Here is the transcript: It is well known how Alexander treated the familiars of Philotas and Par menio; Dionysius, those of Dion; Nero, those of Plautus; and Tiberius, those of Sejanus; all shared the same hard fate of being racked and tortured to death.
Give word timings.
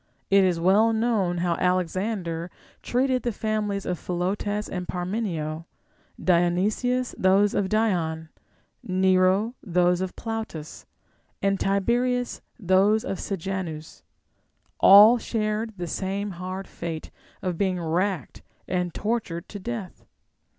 It 0.31 0.43
is 0.43 0.59
well 0.59 0.93
known 0.93 1.37
how 1.45 1.53
Alexander 1.59 2.49
treated 2.81 3.21
the 3.21 3.31
familiars 3.31 3.85
of 3.85 3.99
Philotas 3.99 4.67
and 4.67 4.87
Par 4.87 5.05
menio; 5.05 5.65
Dionysius, 6.19 7.13
those 7.19 7.53
of 7.53 7.69
Dion; 7.69 8.29
Nero, 8.81 9.53
those 9.61 10.01
of 10.01 10.15
Plautus; 10.15 10.87
and 11.39 11.59
Tiberius, 11.59 12.41
those 12.57 13.05
of 13.05 13.19
Sejanus; 13.19 14.01
all 14.79 15.19
shared 15.19 15.77
the 15.77 15.85
same 15.85 16.31
hard 16.31 16.67
fate 16.67 17.11
of 17.43 17.59
being 17.59 17.79
racked 17.79 18.41
and 18.67 18.95
tortured 18.95 19.47
to 19.49 19.59
death. 19.59 20.03